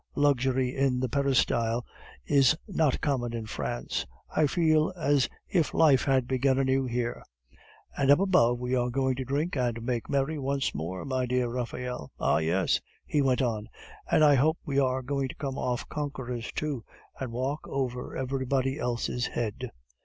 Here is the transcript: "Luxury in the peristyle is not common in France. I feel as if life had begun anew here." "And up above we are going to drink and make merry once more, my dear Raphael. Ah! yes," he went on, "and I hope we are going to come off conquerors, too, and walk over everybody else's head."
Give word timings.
"Luxury 0.15 0.75
in 0.75 0.99
the 0.99 1.07
peristyle 1.09 1.85
is 2.25 2.57
not 2.67 3.01
common 3.01 3.35
in 3.35 3.45
France. 3.45 4.07
I 4.35 4.47
feel 4.47 4.91
as 4.95 5.29
if 5.47 5.75
life 5.75 6.05
had 6.05 6.27
begun 6.27 6.57
anew 6.57 6.85
here." 6.85 7.23
"And 7.95 8.09
up 8.09 8.17
above 8.19 8.57
we 8.57 8.73
are 8.73 8.89
going 8.89 9.13
to 9.17 9.23
drink 9.23 9.55
and 9.55 9.83
make 9.83 10.09
merry 10.09 10.39
once 10.39 10.73
more, 10.73 11.05
my 11.05 11.27
dear 11.27 11.49
Raphael. 11.49 12.11
Ah! 12.19 12.39
yes," 12.39 12.81
he 13.05 13.21
went 13.21 13.43
on, 13.43 13.67
"and 14.09 14.23
I 14.23 14.33
hope 14.33 14.57
we 14.65 14.79
are 14.79 15.03
going 15.03 15.27
to 15.29 15.35
come 15.35 15.59
off 15.59 15.87
conquerors, 15.87 16.51
too, 16.51 16.83
and 17.19 17.31
walk 17.31 17.67
over 17.67 18.17
everybody 18.17 18.79
else's 18.79 19.27
head." 19.27 19.69